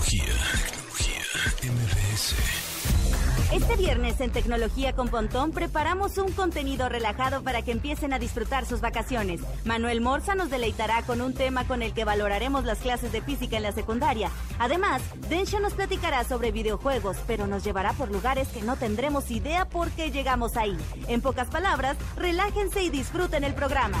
[0.00, 0.34] Tecnología,
[1.60, 2.34] tecnología, MBS.
[3.52, 8.64] Este viernes en Tecnología con Pontón preparamos un contenido relajado para que empiecen a disfrutar
[8.64, 9.42] sus vacaciones.
[9.64, 13.58] Manuel Morza nos deleitará con un tema con el que valoraremos las clases de física
[13.58, 14.30] en la secundaria.
[14.58, 19.68] Además, Densho nos platicará sobre videojuegos, pero nos llevará por lugares que no tendremos idea
[19.68, 20.76] por qué llegamos ahí.
[21.08, 24.00] En pocas palabras, relájense y disfruten el programa.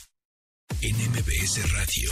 [0.83, 0.95] en
[1.75, 2.09] Radio.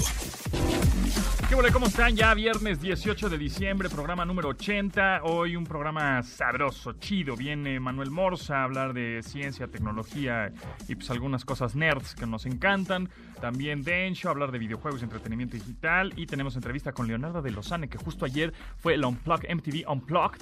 [1.48, 1.72] ¿Qué hola?
[1.72, 2.16] ¿Cómo están?
[2.16, 5.22] Ya viernes 18 de diciembre, programa número 80.
[5.24, 7.36] Hoy un programa sabroso, chido.
[7.36, 10.54] Viene Manuel Morza a hablar de ciencia, tecnología
[10.88, 13.10] y pues algunas cosas nerds que nos encantan.
[13.42, 16.14] También Densho a hablar de videojuegos y entretenimiento digital.
[16.16, 20.42] Y tenemos entrevista con Leonardo de Lozane, que justo ayer fue el Unplugged, MTV Unplugged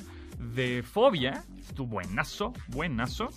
[0.54, 1.46] de Fobia.
[1.60, 3.30] Estuvo buenazo, buenazo.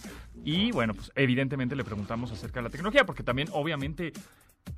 [0.45, 4.13] Y bueno, pues evidentemente le preguntamos acerca de la tecnología, porque también obviamente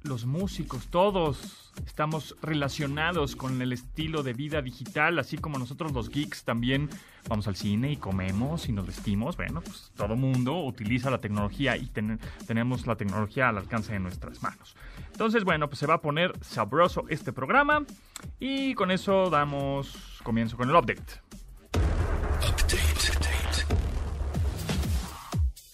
[0.02, 6.08] los músicos, todos estamos relacionados con el estilo de vida digital, así como nosotros los
[6.10, 6.90] geeks también
[7.28, 9.36] vamos al cine y comemos y nos vestimos.
[9.36, 14.00] Bueno, pues todo mundo utiliza la tecnología y ten- tenemos la tecnología al alcance de
[14.00, 14.76] nuestras manos.
[15.12, 17.84] Entonces, bueno, pues se va a poner sabroso este programa
[18.40, 21.20] y con eso damos comienzo con el update.
[21.74, 22.76] Update.
[23.16, 23.82] Update.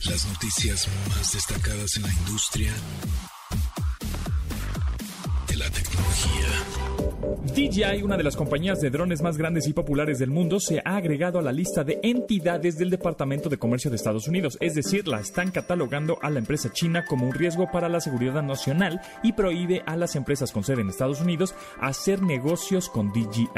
[0.08, 2.72] Las noticias más destacadas en la industria
[6.18, 6.77] la tecnología.
[7.20, 10.96] DJI, una de las compañías de drones más grandes y populares del mundo, se ha
[10.96, 15.08] agregado a la lista de entidades del Departamento de Comercio de Estados Unidos, es decir,
[15.08, 19.32] la están catalogando a la empresa china como un riesgo para la seguridad nacional y
[19.32, 23.48] prohíbe a las empresas con sede en Estados Unidos hacer negocios con DJI.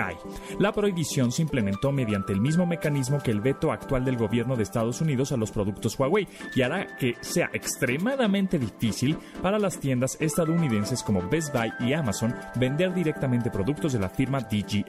[0.58, 4.62] La prohibición se implementó mediante el mismo mecanismo que el veto actual del gobierno de
[4.62, 10.16] Estados Unidos a los productos Huawei y hará que sea extremadamente difícil para las tiendas
[10.18, 14.84] estadounidenses como Best Buy y Amazon vender directamente productos de la firma DJI.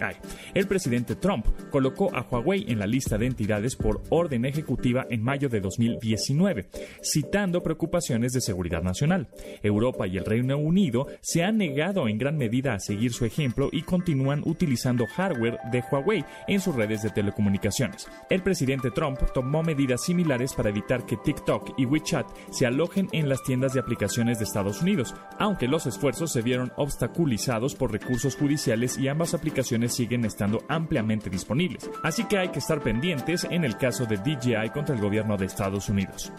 [0.53, 5.23] El presidente Trump colocó a Huawei en la lista de entidades por orden ejecutiva en
[5.23, 6.69] mayo de 2019,
[7.01, 9.29] citando preocupaciones de seguridad nacional.
[9.63, 13.69] Europa y el Reino Unido se han negado en gran medida a seguir su ejemplo
[13.71, 18.07] y continúan utilizando hardware de Huawei en sus redes de telecomunicaciones.
[18.29, 23.29] El presidente Trump tomó medidas similares para evitar que TikTok y WeChat se alojen en
[23.29, 28.35] las tiendas de aplicaciones de Estados Unidos, aunque los esfuerzos se vieron obstaculizados por recursos
[28.35, 28.50] judiciales
[28.97, 31.89] y ambas aplicaciones siguen estando ampliamente disponibles.
[32.03, 35.45] Así que hay que estar pendientes en el caso de DJI contra el gobierno de
[35.45, 36.31] Estados Unidos.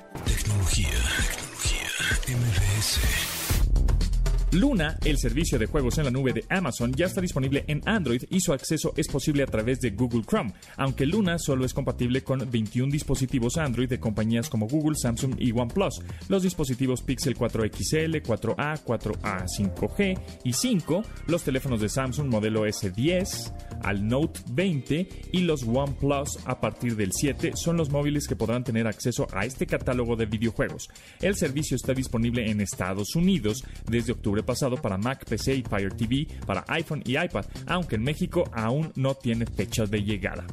[4.53, 8.23] Luna, el servicio de juegos en la nube de Amazon, ya está disponible en Android
[8.29, 12.23] y su acceso es posible a través de Google Chrome, aunque Luna solo es compatible
[12.23, 16.03] con 21 dispositivos Android de compañías como Google, Samsung y OnePlus.
[16.29, 22.67] Los dispositivos Pixel 4 XL, 4A, 4A 5G y 5, los teléfonos de Samsung modelo
[22.67, 28.37] S10 al Note 20 y los OnePlus a partir del 7 son los móviles que
[28.37, 30.91] podrán tener acceso a este catálogo de videojuegos.
[31.23, 35.93] El servicio está disponible en Estados Unidos desde octubre pasado para Mac, PC y Fire
[35.95, 40.47] TV, para iPhone y iPad, aunque en México aún no tiene fecha de llegada.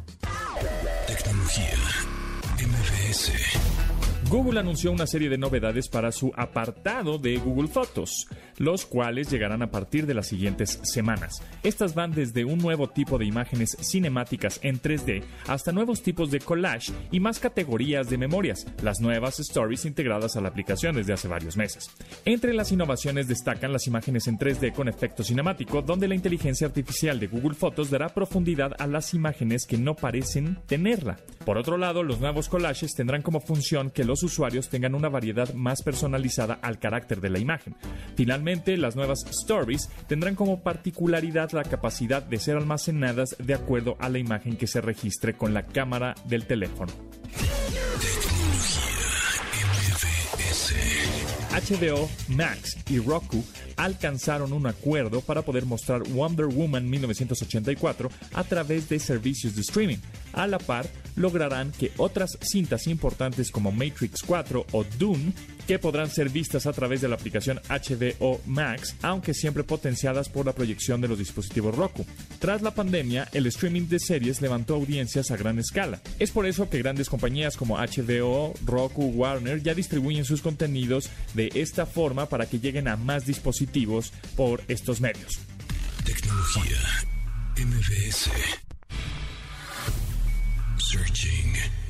[4.30, 8.28] Google anunció una serie de novedades para su apartado de Google Fotos,
[8.60, 11.42] los cuales llegarán a partir de las siguientes semanas.
[11.64, 16.42] Estas van desde un nuevo tipo de imágenes cinemáticas en 3D hasta nuevos tipos de
[16.42, 21.28] collage y más categorías de memorias, las nuevas stories integradas a la aplicación desde hace
[21.28, 21.90] varios meses.
[22.24, 27.20] Entre las innovaciones destacan las imágenes en 3D con efecto cinemático, donde la inteligencia artificial
[27.20, 31.18] de Google Fotos dará profundidad a las imágenes que no parecen tenerla.
[31.46, 35.54] Por otro lado, los nuevos collages tendrán como función que los usuarios tengan una variedad
[35.54, 37.76] más personalizada al carácter de la imagen.
[38.16, 44.10] Finalmente, las nuevas stories tendrán como particularidad la capacidad de ser almacenadas de acuerdo a
[44.10, 46.92] la imagen que se registre con la cámara del teléfono.
[51.60, 53.44] HBO, Max y Roku
[53.76, 59.98] alcanzaron un acuerdo para poder mostrar Wonder Woman 1984 a través de servicios de streaming.
[60.32, 65.34] A la par, lograrán que otras cintas importantes como Matrix 4 o Dune
[65.70, 70.48] que podrán ser vistas a través de la aplicación HBO Max, aunque siempre potenciadas por
[70.48, 72.08] la proyección de los dispositivos Roku.
[72.40, 76.02] Tras la pandemia, el streaming de series levantó audiencias a gran escala.
[76.18, 81.52] Es por eso que grandes compañías como HBO, Roku, Warner ya distribuyen sus contenidos de
[81.54, 85.38] esta forma para que lleguen a más dispositivos por estos medios.
[86.04, 86.80] Tecnología
[87.58, 88.32] MBS.
[90.80, 91.89] Searching.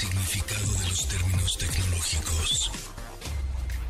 [0.00, 2.70] Significado de los términos tecnológicos.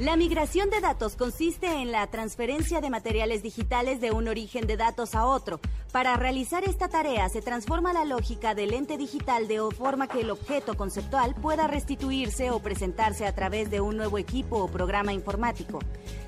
[0.01, 4.77] La migración de datos consiste en la transferencia de materiales digitales de un origen de
[4.77, 5.61] datos a otro.
[5.93, 10.31] Para realizar esta tarea se transforma la lógica del ente digital de forma que el
[10.31, 15.79] objeto conceptual pueda restituirse o presentarse a través de un nuevo equipo o programa informático.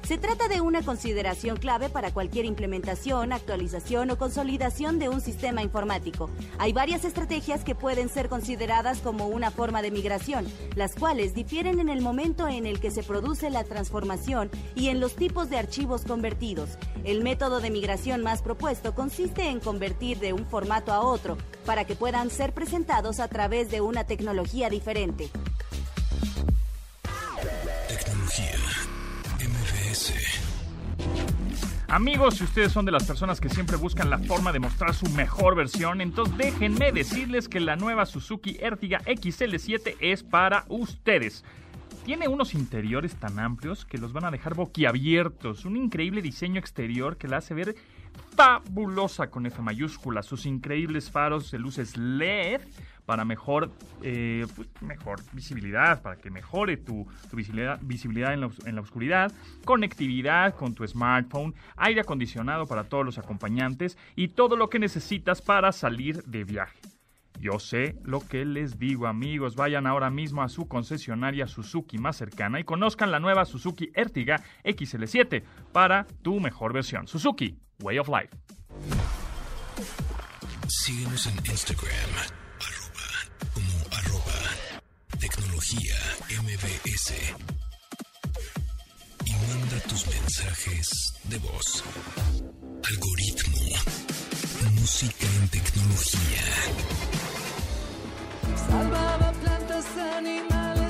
[0.04, 5.62] Se trata de una consideración clave para cualquier implementación, actualización o consolidación de un sistema
[5.62, 6.28] informático.
[6.58, 11.78] Hay varias estrategias que pueden ser consideradas como una forma de migración, las cuales difieren
[11.78, 15.58] en el momento en el que se produce la transformación y en los tipos de
[15.58, 16.70] archivos convertidos.
[17.04, 21.84] El método de migración más propuesto consiste en convertir de un formato a otro para
[21.84, 25.30] que puedan ser presentados a través de una tecnología diferente.
[31.92, 35.10] Amigos, si ustedes son de las personas que siempre buscan la forma de mostrar su
[35.10, 41.44] mejor versión, entonces déjenme decirles que la nueva Suzuki Ertiga XL7 es para ustedes.
[42.06, 47.18] Tiene unos interiores tan amplios que los van a dejar boquiabiertos, un increíble diseño exterior
[47.18, 47.76] que la hace ver
[48.36, 52.60] fabulosa con F mayúscula, sus increíbles faros de luces LED
[53.06, 53.70] para mejor,
[54.02, 59.32] eh, pues, mejor visibilidad, para que mejore tu, visibilidad, visibilidad en, la, en la oscuridad,
[59.64, 65.42] conectividad con tu smartphone, aire acondicionado para todos los acompañantes y todo lo que necesitas
[65.42, 66.78] para salir de viaje.
[67.40, 72.16] Yo sé lo que les digo amigos, vayan ahora mismo a su concesionaria Suzuki más
[72.16, 75.42] cercana y conozcan la nueva Suzuki Ertiga XL7
[75.72, 77.08] para tu mejor versión.
[77.08, 78.30] Suzuki, Way of Life.
[80.68, 82.12] Síguenos en Instagram,
[82.60, 83.08] arroba,
[83.52, 84.38] como arroba,
[85.18, 85.96] tecnología
[86.42, 87.12] MBS.
[89.24, 90.88] Y manda tus mensajes
[91.24, 91.84] de voz.
[92.88, 93.60] Algoritmo.
[94.74, 96.44] Música en tecnología.
[98.68, 99.86] Salvaba plantas,
[100.16, 100.81] animales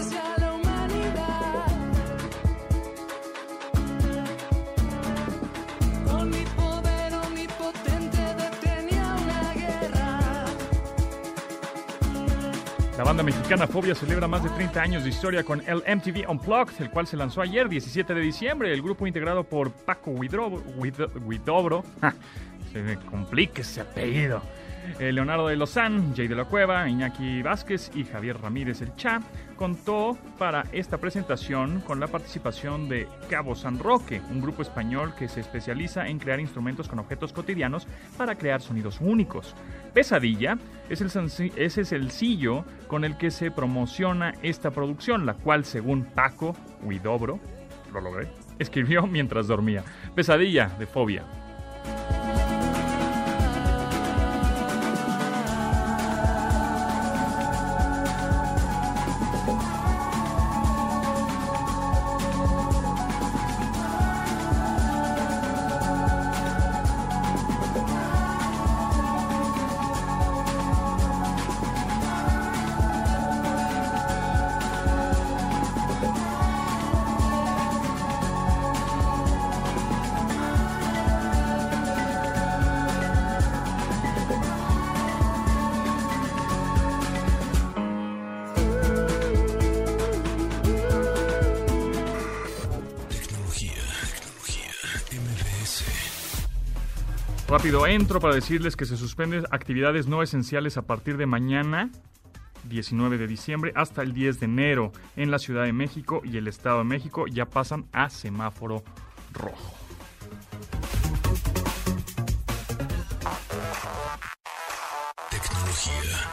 [13.03, 16.81] La banda mexicana Fobia celebra más de 30 años de historia con el MTV Unplugged,
[16.81, 18.73] el cual se lanzó ayer, 17 de diciembre.
[18.73, 22.15] El grupo integrado por Paco Huidobro ja,
[22.73, 24.41] se me complica ese apellido.
[24.99, 29.21] Eh, Leonardo de Lozán, Jay de la Cueva, Iñaki Vázquez y Javier Ramírez el Cha
[29.57, 35.29] contó para esta presentación con la participación de Cabo San Roque, un grupo español que
[35.29, 37.87] se especializa en crear instrumentos con objetos cotidianos
[38.17, 39.55] para crear sonidos únicos.
[39.95, 40.59] Pesadilla
[40.89, 46.57] es el, el sencillo con el que se promociona esta producción, la cual según Paco
[46.83, 47.39] Huidobro,
[47.93, 48.29] lo logré,
[48.59, 49.85] escribió mientras dormía.
[50.15, 51.23] Pesadilla de Fobia.
[97.93, 101.91] Rápido entro para decirles que se suspenden actividades no esenciales a partir de mañana,
[102.65, 106.49] 19 de diciembre, hasta el 10 de enero en la Ciudad de México y el
[106.49, 108.83] Estado de México ya pasan a semáforo
[109.35, 109.75] rojo.
[115.29, 116.31] Tecnología.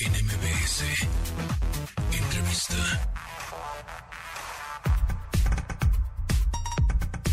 [0.00, 1.06] En MBS.
[2.12, 3.12] Entrevista.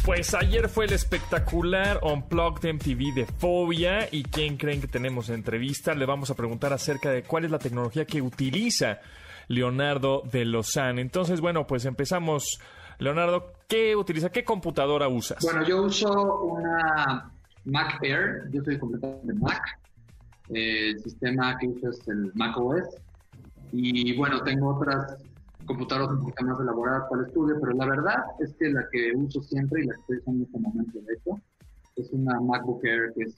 [0.10, 4.10] Pues ayer fue el espectacular Unplugged MTV de Fobia.
[4.12, 5.94] ¿Y quién creen que tenemos en entrevista?
[5.94, 9.02] Le vamos a preguntar acerca de cuál es la tecnología que utiliza
[9.50, 10.98] Leonardo de Lozán.
[10.98, 12.60] Entonces, bueno, pues empezamos.
[12.98, 14.32] Leonardo, ¿qué utiliza?
[14.32, 15.44] ¿Qué computadora usas?
[15.44, 17.32] Bueno, yo uso una
[17.66, 19.62] Mac Air, yo soy completamente Mac.
[20.50, 22.98] El sistema que uso es el Mac OS.
[23.72, 25.18] Y bueno, tengo otras
[25.70, 29.12] computadoras un poquito más elaboradas para el estudio, pero la verdad es que la que
[29.16, 31.42] uso siempre y la que estoy usando en este momento, de hecho,
[31.96, 33.36] es una MacBook Air que es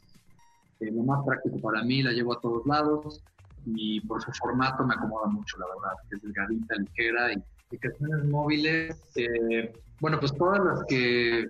[0.80, 3.22] eh, lo más práctico para mí, la llevo a todos lados
[3.66, 8.24] y por su formato me acomoda mucho, la verdad, que es delgadita, ligera y aplicaciones
[8.30, 11.50] móviles, eh, bueno, pues todas las que,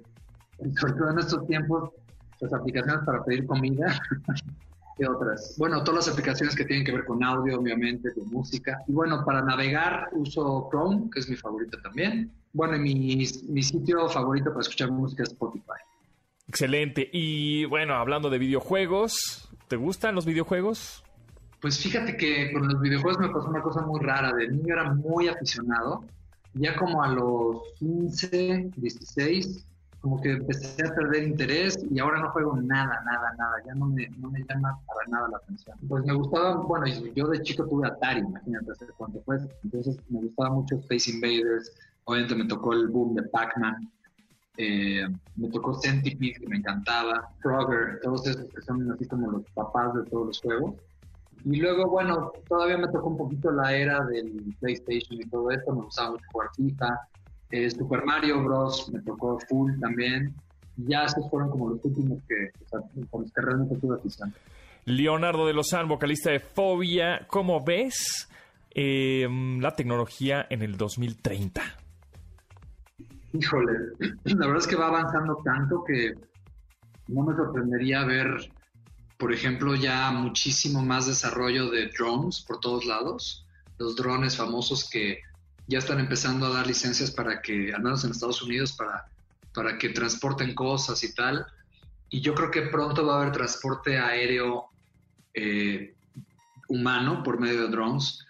[0.79, 1.91] sobre todo en estos tiempos,
[2.39, 3.85] las aplicaciones para pedir comida,
[4.98, 5.55] ¿qué otras?
[5.57, 8.83] Bueno, todas las aplicaciones que tienen que ver con audio, obviamente, con música.
[8.88, 12.31] Y bueno, para navegar uso Chrome, que es mi favorita también.
[12.53, 15.81] Bueno, y mi, mi sitio favorito para escuchar música es Spotify.
[16.48, 17.10] Excelente.
[17.13, 21.03] Y bueno, hablando de videojuegos, ¿te gustan los videojuegos?
[21.62, 24.33] Pues fíjate que con los videojuegos me pasó una cosa muy rara.
[24.33, 26.03] De niño era muy aficionado.
[26.53, 29.65] Ya como a los 15, 16,
[30.01, 33.55] como que empecé a perder interés y ahora no juego nada, nada, nada.
[33.65, 35.77] Ya no me, no me llama para nada la atención.
[35.88, 39.38] Pues me gustaba, bueno, yo de chico tuve Atari, imagínate hace cuánto fue.
[39.63, 41.72] Entonces me gustaba mucho Space Invaders.
[42.05, 43.91] Obviamente me tocó el boom de Pac-Man.
[44.58, 49.43] Eh, me tocó Centipede, que me encantaba, Frogger, todos esos que son así como los
[49.51, 50.75] papás de todos los juegos.
[51.46, 55.74] Y luego, bueno, todavía me tocó un poquito la era del PlayStation y todo esto,
[55.74, 57.00] me gustaba mucho jugar FIFA,
[57.51, 58.89] eh, Super Mario Bros.
[58.91, 60.34] me tocó full también.
[60.77, 62.79] Ya esos fueron como los últimos que, o sea,
[63.10, 64.34] con los que realmente tuve afición.
[64.86, 68.27] Leonardo de Lozán, vocalista de Fobia, ¿cómo ves
[68.72, 69.27] eh,
[69.60, 71.62] la tecnología en el 2030?
[73.34, 73.74] Híjole,
[74.24, 76.13] la verdad es que va avanzando tanto que
[77.08, 78.27] no me sorprendería ver,
[79.17, 83.46] por ejemplo, ya muchísimo más desarrollo de drones por todos lados.
[83.77, 85.20] Los drones famosos que
[85.71, 89.05] ya están empezando a dar licencias para que, al menos en Estados Unidos, para,
[89.53, 91.45] para que transporten cosas y tal.
[92.09, 94.65] Y yo creo que pronto va a haber transporte aéreo
[95.33, 95.95] eh,
[96.67, 98.25] humano por medio de drones.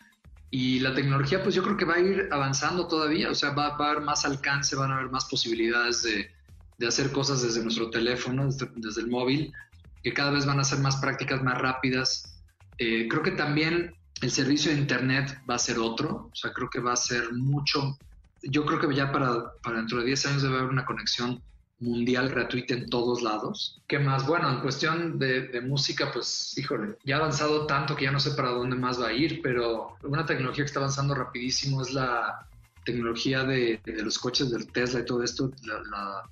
[0.52, 3.76] Y la tecnología, pues yo creo que va a ir avanzando todavía, o sea, va,
[3.76, 6.30] va a haber más alcance, van a haber más posibilidades de,
[6.78, 9.52] de hacer cosas desde nuestro teléfono, desde, desde, el móvil,
[10.04, 12.40] que cada vez van a ser más prácticas, más rápidas.
[12.78, 16.70] Eh, creo que también el servicio de Internet va a ser otro, o sea, creo
[16.70, 17.98] que va a ser mucho,
[18.44, 21.42] yo creo que ya para, para dentro de 10 años debe haber una conexión
[21.80, 23.82] mundial gratuita en todos lados.
[23.88, 24.28] ¿Qué más?
[24.28, 28.32] Bueno, en cuestión de, música, pues, híjole, ya ha avanzado tanto que ya no sé
[28.32, 32.48] para dónde más va a ir, pero una tecnología que está avanzando rapidísimo es la
[32.86, 36.30] tecnología de, de los coches del Tesla y todo esto, la, la,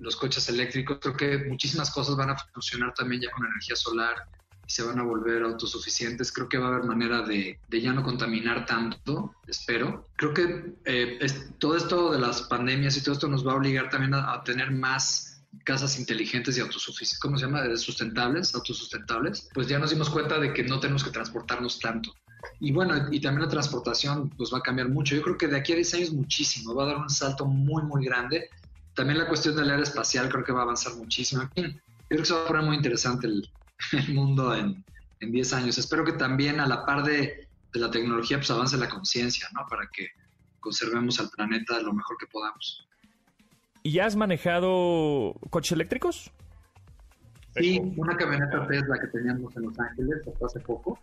[0.00, 0.98] los coches eléctricos.
[1.00, 4.28] Creo que muchísimas cosas van a funcionar también ya con energía solar
[4.72, 6.32] se van a volver autosuficientes.
[6.32, 10.08] Creo que va a haber manera de, de ya no contaminar tanto, espero.
[10.16, 13.56] Creo que eh, es, todo esto de las pandemias y todo esto nos va a
[13.56, 17.76] obligar también a, a tener más casas inteligentes y autosuficientes, ¿cómo se llama?
[17.76, 19.50] Sustentables, autosustentables.
[19.52, 22.10] Pues ya nos dimos cuenta de que no tenemos que transportarnos tanto.
[22.58, 25.14] Y bueno, y también la transportación pues va a cambiar mucho.
[25.14, 27.82] Yo creo que de aquí a 10 años muchísimo, va a dar un salto muy,
[27.82, 28.48] muy grande.
[28.94, 31.42] También la cuestión del área espacial creo que va a avanzar muchísimo.
[31.54, 31.62] Yo
[32.08, 33.46] creo que se va a poner muy interesante el,
[33.92, 34.84] el mundo en,
[35.20, 35.78] en 10 años.
[35.78, 39.66] Espero que también a la par de, de la tecnología pues avance la conciencia, ¿no?
[39.68, 40.08] Para que
[40.60, 42.86] conservemos al planeta lo mejor que podamos.
[43.82, 46.30] ¿Y has manejado coches eléctricos?
[47.56, 50.98] Sí, una camioneta Tesla que teníamos en Los Ángeles hasta hace poco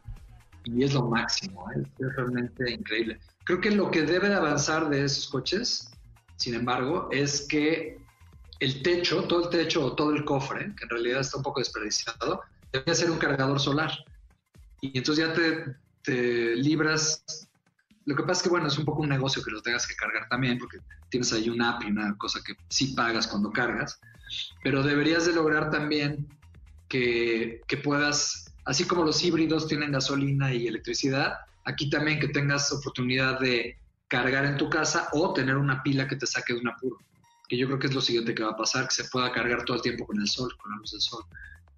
[0.63, 1.83] y es lo máximo, ¿eh?
[1.99, 3.19] es realmente increíble.
[3.43, 5.91] Creo que lo que debe de avanzar de esos coches,
[6.37, 7.99] sin embargo, es que
[8.59, 11.59] el techo, todo el techo o todo el cofre, que en realidad está un poco
[11.59, 13.91] desperdiciado, debe ser un cargador solar.
[14.81, 17.23] Y entonces ya te, libras.
[18.05, 19.95] Lo que pasa es que, bueno, es un poco un negocio que lo tengas que
[19.95, 23.99] cargar también, porque tienes ahí una app y una cosa que sí pagas cuando cargas,
[24.63, 26.27] pero deberías de lograr también
[26.87, 31.33] que, que puedas, así como los híbridos tienen gasolina y electricidad,
[31.65, 36.15] aquí también que tengas oportunidad de cargar en tu casa o tener una pila que
[36.15, 36.97] te saque de un apuro
[37.49, 39.65] que yo creo que es lo siguiente que va a pasar, que se pueda cargar
[39.65, 41.25] todo el tiempo con el sol, con la luz del sol.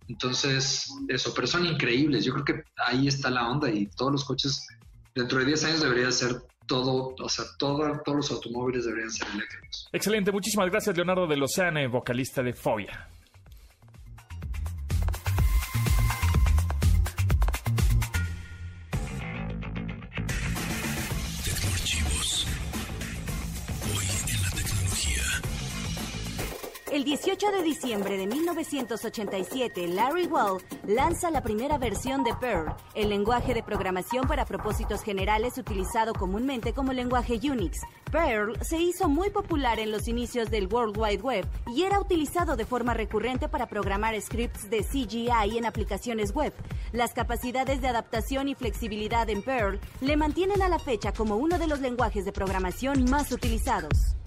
[0.08, 2.26] Entonces, eso, pero son increíbles.
[2.26, 4.68] Yo creo que ahí está la onda y todos los coches,
[5.16, 9.28] dentro de 10 años debería ser todo, o sea, todo, todos los automóviles deberían ser
[9.34, 9.90] eléctricos.
[9.92, 13.10] Excelente, muchísimas gracias Leonardo de Lozane, vocalista de Fobia.
[26.92, 33.08] El 18 de diciembre de 1987, Larry Wall lanza la primera versión de Perl, el
[33.08, 37.80] lenguaje de programación para propósitos generales utilizado comúnmente como lenguaje Unix.
[38.12, 42.58] Perl se hizo muy popular en los inicios del World Wide Web y era utilizado
[42.58, 46.54] de forma recurrente para programar scripts de CGI en aplicaciones web.
[46.92, 51.58] Las capacidades de adaptación y flexibilidad en Perl le mantienen a la fecha como uno
[51.58, 54.18] de los lenguajes de programación más utilizados.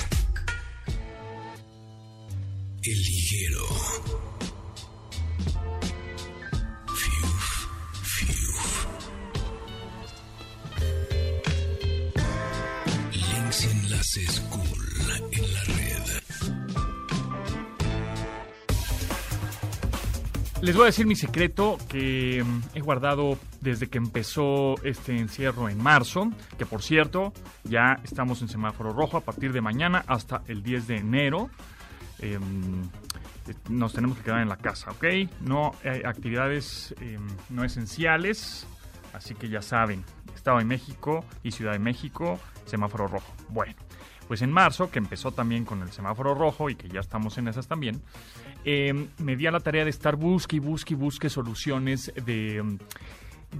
[2.87, 3.65] El liguero.
[8.03, 8.87] Fiuf.
[13.11, 14.43] Links y enlaces
[15.33, 15.95] en la red.
[20.61, 25.71] Les voy a decir mi secreto que mm, he guardado desde que empezó este encierro
[25.71, 27.33] en marzo, que por cierto,
[27.65, 31.49] ya estamos en semáforo rojo a partir de mañana hasta el 10 de enero.
[32.21, 32.39] Eh,
[33.69, 35.05] nos tenemos que quedar en la casa, ¿ok?
[35.41, 37.19] No hay actividades eh,
[37.51, 38.67] no esenciales,
[39.13, 40.05] así que ya saben,
[40.35, 43.33] Estado de México y Ciudad de México, semáforo rojo.
[43.49, 43.75] Bueno,
[44.29, 47.49] pues en marzo, que empezó también con el semáforo rojo y que ya estamos en
[47.49, 48.03] esas también,
[48.65, 52.79] eh, me di a la tarea de estar busque y busque y busque soluciones de,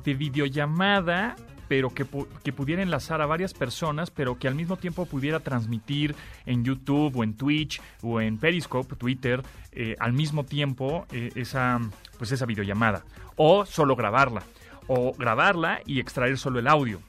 [0.03, 1.37] de videollamada
[1.69, 2.07] pero que,
[2.43, 6.15] que pudiera enlazar a varias personas, pero que al mismo tiempo pudiera transmitir
[6.47, 11.81] en YouTube o en Twitch o en Periscope, Twitter, eh, al mismo tiempo eh, esa,
[12.19, 13.05] pues esa videollamada.
[13.37, 14.43] O solo grabarla.
[14.87, 17.01] O grabarla y extraer solo el audio.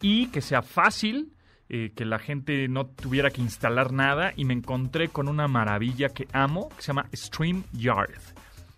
[0.00, 1.32] Y que sea fácil,
[1.68, 4.32] eh, que la gente no tuviera que instalar nada.
[4.36, 8.22] Y me encontré con una maravilla que amo, que se llama StreamYard.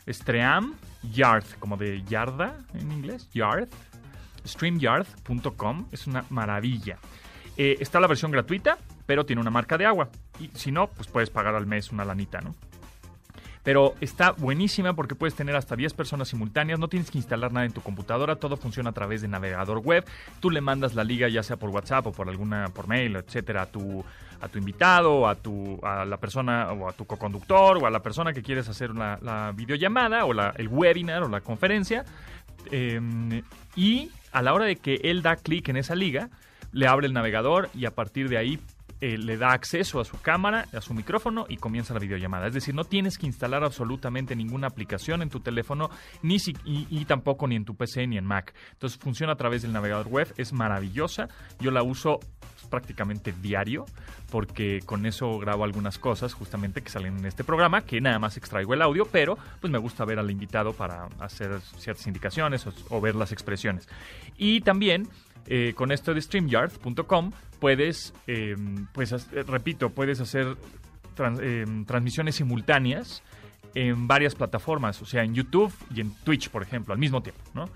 [0.08, 0.74] Stream
[1.12, 3.68] Yard, como de yarda en inglés, Yard.
[4.46, 6.98] StreamYard.com es una maravilla.
[7.56, 10.10] Eh, está la versión gratuita, pero tiene una marca de agua.
[10.38, 12.54] Y si no, pues puedes pagar al mes una lanita, ¿no?
[13.66, 17.66] Pero está buenísima porque puedes tener hasta 10 personas simultáneas, no tienes que instalar nada
[17.66, 20.04] en tu computadora, todo funciona a través de navegador web.
[20.38, 23.62] Tú le mandas la liga ya sea por WhatsApp o por alguna por mail, etcétera,
[23.62, 24.04] a tu
[24.40, 28.02] a tu invitado, a tu a la persona o a tu coconductor o a la
[28.02, 32.04] persona que quieres hacer la, la videollamada o el webinar o la conferencia.
[32.70, 33.42] Eh,
[33.74, 36.30] y a la hora de que él da clic en esa liga,
[36.70, 38.60] le abre el navegador y a partir de ahí
[39.00, 42.46] eh, le da acceso a su cámara, a su micrófono y comienza la videollamada.
[42.46, 45.90] Es decir, no tienes que instalar absolutamente ninguna aplicación en tu teléfono
[46.22, 48.54] ni y, tampoco ni en tu PC ni en Mac.
[48.72, 51.28] Entonces funciona a través del navegador web, es maravillosa.
[51.60, 52.20] Yo la uso
[52.70, 53.84] prácticamente diario
[54.30, 58.36] porque con eso grabo algunas cosas justamente que salen en este programa, que nada más
[58.36, 62.72] extraigo el audio, pero pues me gusta ver al invitado para hacer ciertas indicaciones o,
[62.90, 63.88] o ver las expresiones.
[64.36, 65.08] Y también
[65.48, 68.56] eh, con esto de StreamYard.com puedes, eh,
[68.92, 70.56] pues, eh, repito, puedes hacer
[71.40, 73.22] eh, transmisiones simultáneas
[73.74, 77.42] en varias plataformas, o sea, en YouTube y en Twitch, por ejemplo, al mismo tiempo,
[77.54, 77.68] ¿no?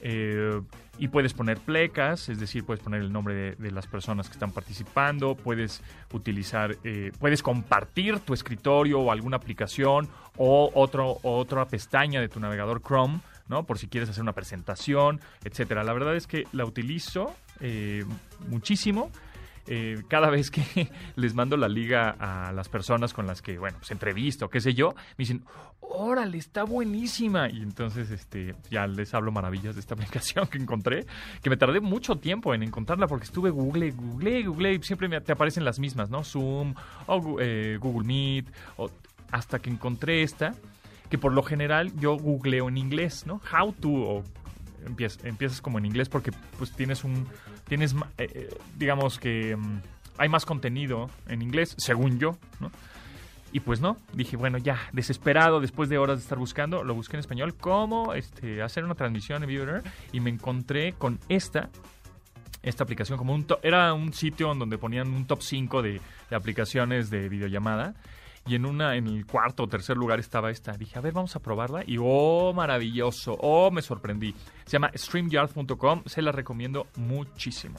[0.00, 0.60] Eh,
[0.98, 4.50] y puedes poner plecas, es decir, puedes poner el nombre de, las personas que están
[4.50, 5.80] participando, puedes
[6.12, 12.40] utilizar, eh, puedes compartir tu escritorio o alguna aplicación o otro, otra pestaña de tu
[12.40, 13.64] navegador Chrome, ¿no?
[13.64, 15.84] Por si quieres hacer una presentación, etcétera.
[15.84, 18.04] La verdad es que la utilizo eh,
[18.48, 19.10] muchísimo.
[19.70, 20.62] Eh, cada vez que
[21.16, 24.72] les mando la liga a las personas con las que, bueno, pues entrevisto, qué sé
[24.74, 25.44] yo, me dicen,
[25.80, 27.50] órale, está buenísima.
[27.50, 31.06] Y entonces, este, ya les hablo maravillas de esta aplicación que encontré,
[31.42, 35.20] que me tardé mucho tiempo en encontrarla porque estuve google, google, google, y siempre me-
[35.20, 36.24] te aparecen las mismas, ¿no?
[36.24, 36.74] Zoom,
[37.06, 38.46] o eh, Google Meet,
[38.78, 38.90] o,
[39.30, 40.54] hasta que encontré esta,
[41.10, 43.40] que por lo general yo googleo en inglés, ¿no?
[43.52, 44.24] How to, o
[44.86, 47.26] empiezas, empiezas como en inglés porque pues tienes un
[47.68, 49.80] tienes eh, eh, digamos que mm,
[50.18, 52.70] hay más contenido en inglés según yo no
[53.52, 57.16] y pues no dije bueno ya desesperado después de horas de estar buscando lo busqué
[57.16, 59.64] en español cómo este hacer una transmisión en vivo
[60.12, 61.70] y me encontré con esta
[62.62, 66.36] esta aplicación como un to- era un sitio donde ponían un top 5 de, de
[66.36, 67.94] aplicaciones de videollamada
[68.48, 70.72] y en una en el cuarto o tercer lugar estaba esta.
[70.72, 73.36] Dije, a ver, vamos a probarla y oh, maravilloso.
[73.40, 74.34] Oh, me sorprendí.
[74.64, 77.78] Se llama streamyard.com, se la recomiendo muchísimo.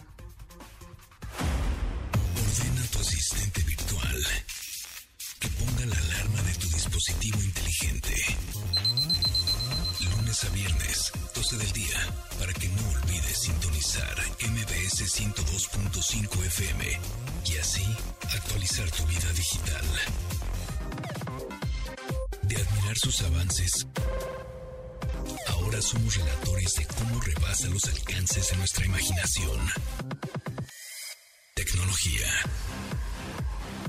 [2.36, 4.24] Ordena a tu asistente virtual
[5.40, 8.16] que ponga la alarma de tu dispositivo inteligente.
[10.16, 11.98] Lunes a viernes, 12 del día,
[12.38, 14.16] para que no olvides sintonizar
[14.48, 17.00] MBS 102.5 FM
[17.48, 17.86] y así
[18.36, 20.39] actualizar tu vida digital.
[22.96, 23.88] Sus avances,
[25.48, 29.70] ahora somos relatores de cómo rebasa los alcances de nuestra imaginación.
[31.56, 32.28] Tecnología.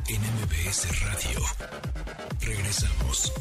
[0.06, 1.40] en MBS Radio.
[2.40, 3.32] Regresamos.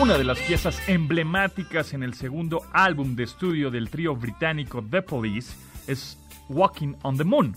[0.00, 5.02] Una de las piezas emblemáticas en el segundo álbum de estudio del trío británico The
[5.02, 5.54] Police
[5.86, 7.54] es Walking on the Moon.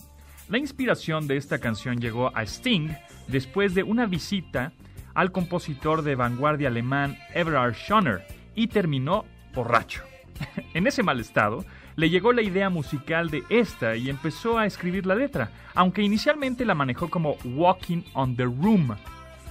[0.47, 2.89] La inspiración de esta canción llegó a Sting
[3.28, 4.71] después de una visita
[5.15, 8.21] al compositor de vanguardia alemán Everard Schoner
[8.54, 10.04] y terminó borracho.
[10.76, 15.08] En ese mal estado, le llegó la idea musical de esta y empezó a escribir
[15.08, 18.95] la letra, aunque inicialmente la manejó como Walking on the Room,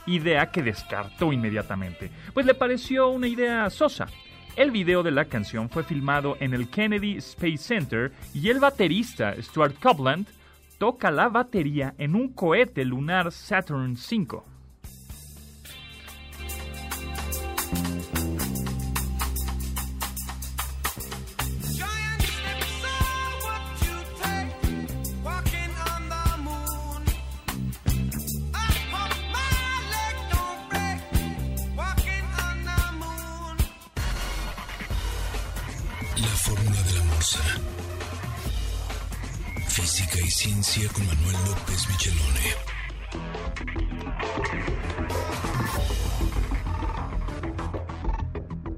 [0.06, 4.06] idea que descartó inmediatamente, pues le pareció una idea sosa.
[4.56, 9.34] El video de la canción fue filmado en el Kennedy Space Center y el baterista
[9.40, 10.26] Stuart Copeland
[10.78, 14.55] toca la batería en un cohete lunar Saturn V.
[40.36, 42.52] ciencia con Manuel López Michelone.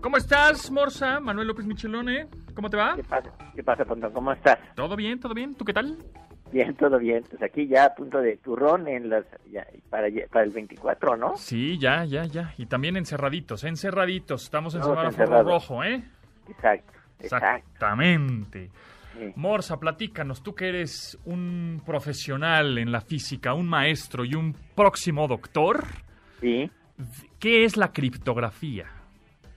[0.00, 1.18] ¿Cómo estás, Morsa?
[1.18, 2.28] Manuel López Michelone.
[2.54, 2.94] ¿Cómo te va?
[2.94, 3.32] ¿Qué pasa?
[3.56, 4.12] ¿Qué pasa, Pontón?
[4.12, 4.56] ¿Cómo estás?
[4.76, 5.18] ¿Todo bien?
[5.18, 5.56] ¿Todo bien?
[5.56, 5.98] ¿Tú qué tal?
[6.52, 7.24] Bien, todo bien.
[7.28, 11.36] Pues aquí ya a punto de turrón en las ya, para, para el 24, ¿no?
[11.36, 12.54] Sí, ya, ya, ya.
[12.56, 14.44] Y también encerraditos, encerraditos.
[14.44, 15.44] Estamos en encerrados.
[15.44, 16.04] rojo, ¿eh?
[16.48, 17.46] Exacto, exacto.
[17.46, 18.70] Exactamente.
[19.36, 25.26] Morsa, platícanos, tú que eres un profesional en la física, un maestro y un próximo
[25.28, 25.84] doctor,
[26.40, 26.70] Sí.
[27.38, 28.86] ¿qué es la criptografía?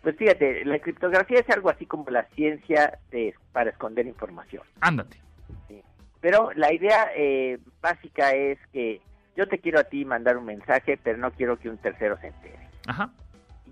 [0.01, 4.63] Pues fíjate, la criptografía es algo así como la ciencia de, para esconder información.
[4.79, 5.17] Ándate.
[6.21, 9.01] Pero la idea eh, básica es que
[9.35, 12.27] yo te quiero a ti mandar un mensaje, pero no quiero que un tercero se
[12.27, 12.67] entere.
[12.87, 13.11] Ajá.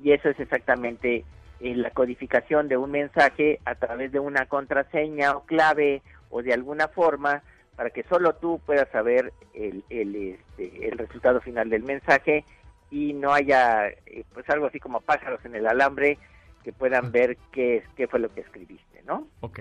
[0.03, 1.25] Y eso es exactamente
[1.59, 6.87] la codificación de un mensaje a través de una contraseña o clave o de alguna
[6.87, 7.43] forma
[7.75, 12.43] para que solo tú puedas saber el, el, este, el resultado final del mensaje
[12.91, 16.17] y no haya eh, pues algo así como pájaros en el alambre
[16.63, 19.27] que puedan ver qué, es- qué fue lo que escribiste, ¿no?
[19.41, 19.59] Ok.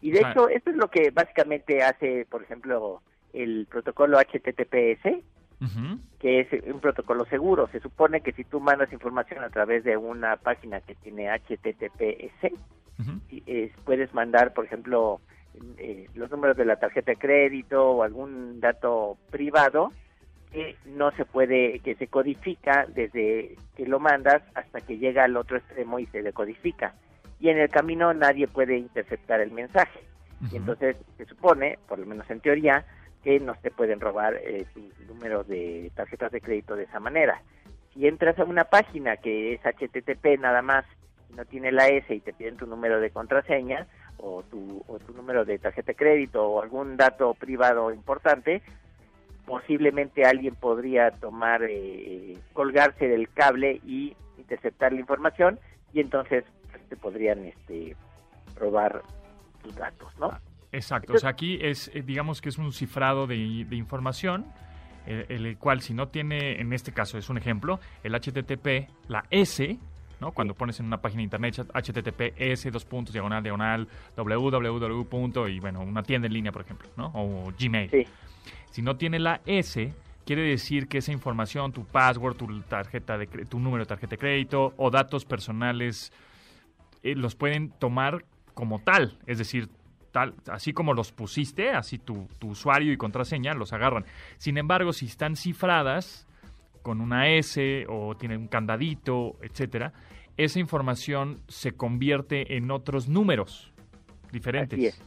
[0.00, 5.22] Y de hecho, esto es lo que básicamente hace, por ejemplo, el protocolo HTTPS,
[6.18, 7.68] Que es un protocolo seguro.
[7.68, 12.52] Se supone que si tú mandas información a través de una página que tiene HTTPS,
[13.46, 15.20] eh, puedes mandar, por ejemplo,
[15.78, 19.92] eh, los números de la tarjeta de crédito o algún dato privado
[20.52, 25.36] que no se puede, que se codifica desde que lo mandas hasta que llega al
[25.36, 26.94] otro extremo y se decodifica.
[27.40, 30.00] Y en el camino nadie puede interceptar el mensaje.
[30.52, 32.84] Y entonces se supone, por lo menos en teoría,
[33.26, 37.42] que no te pueden robar eh, tu número de tarjetas de crédito de esa manera.
[37.92, 40.84] Si entras a una página que es HTTP nada más
[41.36, 45.12] no tiene la S y te piden tu número de contraseña o tu, o tu
[45.12, 48.62] número de tarjeta de crédito o algún dato privado importante,
[49.44, 55.58] posiblemente alguien podría tomar, eh, colgarse del cable y interceptar la información
[55.92, 57.96] y entonces pues, te podrían este,
[58.54, 59.02] robar
[59.64, 60.30] tus datos, ¿no?
[60.72, 61.14] Exacto.
[61.14, 64.46] O sea, aquí es, eh, digamos que es un cifrado de, de información,
[65.06, 69.24] eh, el cual si no tiene, en este caso es un ejemplo, el HTTP, la
[69.30, 69.78] S,
[70.20, 70.32] ¿no?
[70.32, 75.04] Cuando pones en una página de internet HTTPS, dos puntos, diagonal, diagonal, www.
[75.04, 77.12] punto, y bueno, una tienda en línea, por ejemplo, ¿no?
[77.14, 77.90] O Gmail.
[77.90, 78.04] Sí.
[78.70, 79.92] Si no tiene la S,
[80.24, 84.18] quiere decir que esa información, tu password, tu tarjeta de tu número de tarjeta de
[84.18, 86.12] crédito o datos personales
[87.02, 88.24] eh, los pueden tomar
[88.54, 89.68] como tal, es decir,
[90.16, 94.06] tal, así como los pusiste, así tu, tu usuario y contraseña los agarran.
[94.38, 96.26] Sin embargo, si están cifradas
[96.80, 99.92] con una S o tienen un candadito, etcétera,
[100.38, 103.70] esa información se convierte en otros números
[104.32, 104.78] diferentes.
[104.78, 105.02] Así es.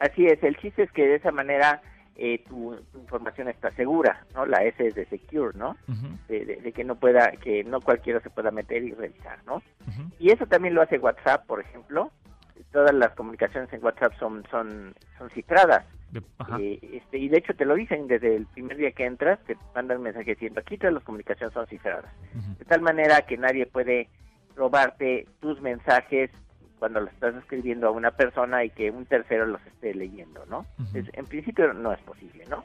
[0.00, 1.80] Así es, el chiste es que de esa manera
[2.16, 4.44] eh, tu, tu información está segura, ¿no?
[4.44, 5.76] La S es de secure, ¿no?
[5.86, 9.38] Ujú, De, de- de que no pueda, que no cualquiera se pueda meter y revisar,
[9.46, 9.62] ¿no?
[10.18, 12.10] Y eso también lo hace WhatsApp, por ejemplo.
[12.74, 15.84] Todas las comunicaciones en WhatsApp son son son cifradas.
[16.60, 19.56] Eh, este, y de hecho te lo dicen desde el primer día que entras, te
[19.76, 22.10] mandan un mensaje diciendo aquí todas las comunicaciones son cifradas.
[22.58, 24.08] De tal manera que nadie puede
[24.56, 26.30] robarte tus mensajes
[26.80, 30.66] cuando lo estás escribiendo a una persona y que un tercero los esté leyendo, ¿no?
[30.80, 30.98] Ujú.
[30.98, 32.64] Es- en principio no es posible, ¿no?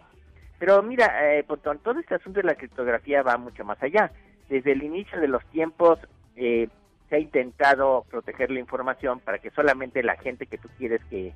[0.57, 4.11] Pero mira, eh, todo este asunto de la criptografía va mucho más allá.
[4.49, 5.99] Desde el inicio de los tiempos
[6.35, 6.67] eh,
[7.09, 11.33] se ha intentado proteger la información para que solamente la gente que tú quieres que,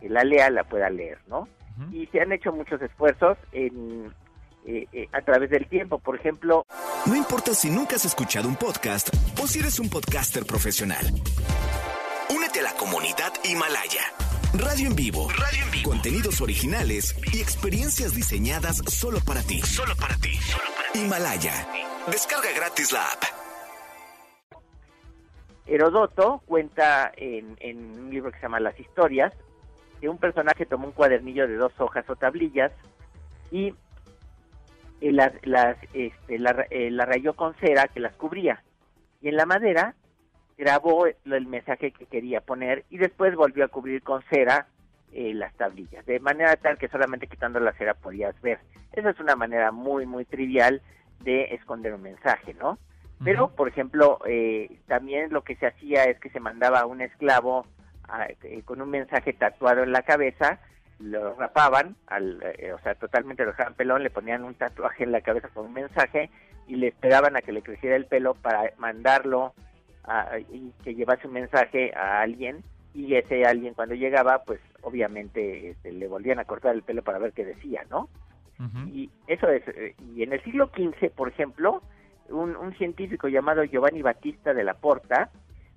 [0.00, 1.48] que la lea la pueda leer, ¿no?
[1.92, 4.10] Y se han hecho muchos esfuerzos en,
[4.66, 5.98] eh, eh, a través del tiempo.
[5.98, 6.64] Por ejemplo,
[7.04, 9.10] No importa si nunca has escuchado un podcast
[9.42, 11.04] o si eres un podcaster profesional.
[12.34, 14.00] Únete a la comunidad Himalaya.
[14.54, 15.28] Radio en vivo.
[15.28, 15.90] Radio en vivo.
[15.90, 19.60] Contenidos originales y experiencias diseñadas solo para ti.
[19.60, 20.38] Solo para ti.
[20.94, 21.68] Himalaya.
[22.10, 23.35] Descarga gratis la app.
[25.66, 29.32] Herodoto cuenta en, en un libro que se llama Las Historias
[30.00, 32.72] que un personaje tomó un cuadernillo de dos hojas o tablillas
[33.50, 33.74] y
[35.00, 36.36] eh, las, las, este,
[36.70, 38.62] eh, la rayó con cera que las cubría.
[39.20, 39.94] Y en la madera
[40.58, 44.66] grabó el mensaje que quería poner y después volvió a cubrir con cera
[45.12, 48.58] eh, las tablillas, de manera tal que solamente quitando la cera podías ver.
[48.92, 50.82] Esa es una manera muy, muy trivial
[51.20, 52.78] de esconder un mensaje, ¿no?
[53.24, 57.00] Pero, por ejemplo, eh, también lo que se hacía es que se mandaba a un
[57.00, 57.66] esclavo
[58.08, 60.60] a- eh, con un mensaje tatuado en la cabeza,
[61.00, 65.12] lo rapaban, al, eh, o sea, totalmente lo dejaban pelón, le ponían un tatuaje en
[65.12, 66.30] la cabeza con un mensaje
[66.68, 69.54] y le esperaban a que le creciera el pelo para mandarlo
[70.04, 72.62] a- y que llevase un mensaje a alguien.
[72.94, 77.18] Y ese alguien cuando llegaba, pues obviamente este, le volvían a cortar el pelo para
[77.18, 78.08] ver qué decía, ¿no?
[78.88, 81.82] Y eso es, eh, y en el siglo XV, por ejemplo,
[82.30, 85.30] un, un científico llamado Giovanni Battista de la Porta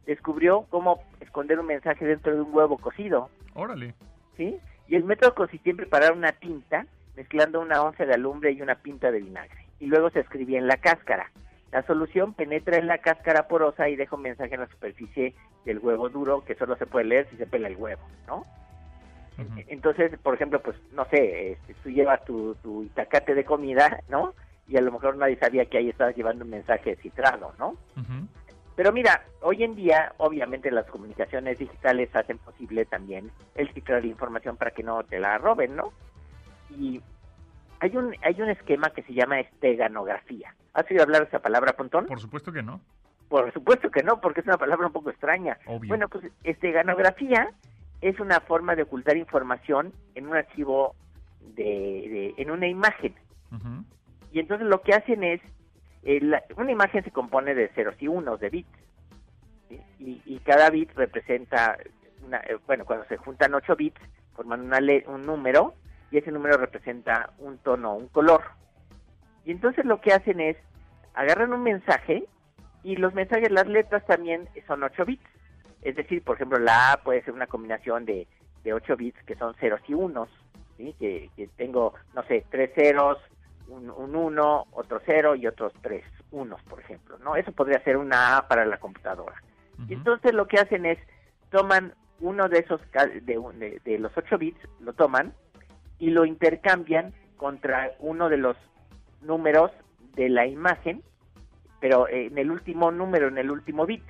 [0.06, 3.94] descubrió cómo esconder un mensaje dentro de un huevo cocido, Órale.
[4.38, 4.58] ¿sí?
[4.88, 6.86] Y el método consistía en preparar una tinta
[7.16, 10.68] mezclando una once de alumbre y una pinta de vinagre, y luego se escribía en
[10.68, 11.32] la cáscara.
[11.72, 15.36] La solución penetra en la cáscara porosa y deja un mensaje en la superficie
[15.66, 18.46] del huevo duro que solo se puede leer si se pela el huevo, ¿no?
[19.68, 24.34] Entonces, por ejemplo, pues, no sé, este, tú llevas tu, tu itacate de comida, ¿no?
[24.70, 27.70] Y a lo mejor nadie sabía que ahí estabas llevando un mensaje cifrado, ¿no?
[27.98, 28.28] Ujú.
[28.76, 34.08] Pero mira, hoy en día, obviamente, las comunicaciones digitales hacen posible también el cifrar la
[34.12, 35.92] información para que no te la roben, ¿no?
[36.70, 37.02] Y
[37.82, 40.54] hay un, hay un esquema que se llama esteganografía.
[40.74, 42.06] ¿Has oído hablar de esa palabra, Pontón?
[42.06, 42.80] Por supuesto que no.
[43.28, 45.58] Por supuesto que no, porque es una palabra un poco extraña.
[45.66, 45.90] Obvio.
[45.90, 47.52] Bueno, pues esteganografía
[48.02, 50.96] es una forma de ocultar información en un archivo
[51.56, 53.14] de, de- en una imagen.
[53.52, 53.84] Ujú.
[54.32, 55.42] Y entonces lo que hacen es,
[56.04, 58.70] eh, la- una imagen se compone de ceros y unos, de bits.
[60.00, 61.78] Y, y cada bit representa,
[62.26, 64.00] una, eh, bueno, cuando se juntan 8 bits,
[64.36, 65.74] forman una le- un número
[66.12, 68.42] y ese número representa un tono, un color.
[69.46, 70.58] Y entonces lo que hacen es,
[71.14, 72.26] agarran un mensaje
[72.84, 75.26] y los mensajes, las letras también son 8 bits.
[75.82, 78.28] Es decir, por ejemplo, la A puede ser una combinación de,
[78.64, 80.30] de 8 bits que son ceros y unos.
[80.78, 80.96] ¿sí?
[81.00, 83.18] Que tengo, no sé, tres ceros,
[83.70, 87.18] un, un uno, otro cero y otros tres unos, por ejemplo.
[87.20, 87.36] ¿no?
[87.36, 89.42] Eso podría ser una A para la computadora.
[89.88, 91.00] Y entonces lo que hacen es,
[91.52, 95.34] toman uno de esos, de, de, de los 8 bits, lo toman
[96.00, 98.58] y lo intercambian contra uno de los
[99.22, 99.72] números
[100.16, 101.02] de la imagen,
[101.80, 104.04] pero en el último número, en el último bit.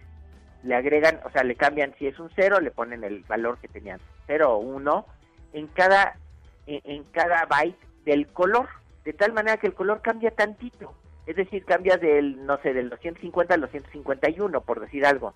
[0.63, 3.67] Le agregan, o sea, le cambian, si es un 0, le ponen el valor que
[3.67, 5.05] tenían, 0 o 1,
[5.53, 6.17] en cada,
[6.65, 8.67] en, en cada byte del color,
[9.05, 10.93] de tal manera que el color cambia tantito.
[11.25, 15.33] Es decir, cambia del, no sé, del 250 al 251, por decir algo.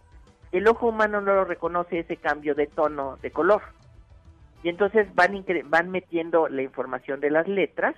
[0.51, 3.61] El ojo humano no lo reconoce ese cambio de tono de color.
[4.63, 7.95] Y entonces van, van metiendo la información de las letras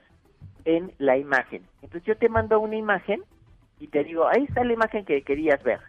[0.66, 1.64] en la imagen.
[1.82, 3.24] Entonces yo te mando una imagen
[3.80, 5.80] y te digo, ahí está la imagen que querías ver.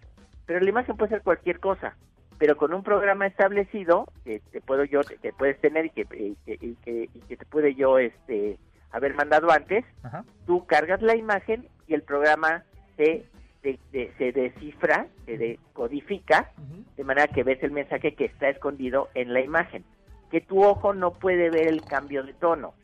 [0.45, 1.97] Pero la imagen puede ser cualquier cosa.
[2.39, 6.37] Pero con un programa establecido que te puedo yo, que puedes tener y que, y
[6.45, 8.59] que, y que- y que te puede yo este
[8.97, 10.25] haber mandado antes, Ajá.
[10.47, 12.65] tú cargas la imagen y el programa
[12.97, 13.25] se,
[13.63, 16.51] de- de- se descifra, se decodifica,
[16.97, 19.85] de manera que ves el mensaje que está escondido en la imagen.
[20.31, 22.75] Que tu ojo no puede ver el cambio de tono,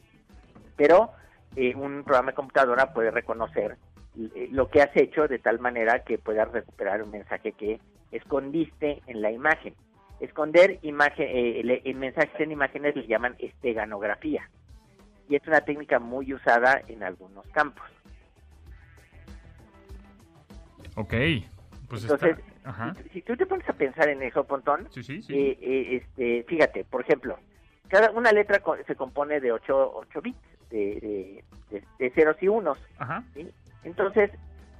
[0.76, 1.10] pero
[1.56, 3.76] eh, un programa de computadora puede reconocer
[4.18, 7.80] eh, lo que has hecho de tal manera que puedas recuperar un mensaje que
[8.12, 9.74] escondiste en la imagen.
[10.20, 14.48] Esconder imagen, eh, le- en mensajes en imágenes le llaman esteganografía
[15.28, 17.84] y es una técnica muy usada en algunos campos.
[20.96, 21.14] Ok.
[21.88, 22.70] Pues Entonces, está.
[22.70, 22.94] Ajá.
[23.04, 25.34] si, si tú te pones a pensar en eso, Pontón, Sí, sí, sí.
[25.34, 27.38] eh, eh, este, fíjate, por ejemplo,
[27.88, 30.38] cada una letra co- se compone de 8, ocho bits,
[30.70, 31.42] de,
[31.98, 32.78] de, ceros y unos.
[32.98, 33.22] Ajá.
[33.34, 33.50] ¿sí?
[33.84, 34.30] Entonces,